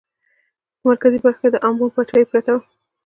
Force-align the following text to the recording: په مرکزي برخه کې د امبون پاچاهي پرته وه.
په 0.77 0.83
مرکزي 0.89 1.19
برخه 1.25 1.39
کې 1.43 1.49
د 1.51 1.57
امبون 1.67 1.89
پاچاهي 1.95 2.25
پرته 2.31 2.49
وه. 2.53 2.61